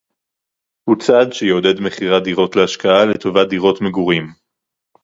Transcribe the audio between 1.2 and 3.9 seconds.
שיעודד מכירת דירות להשקעה לטובת דירות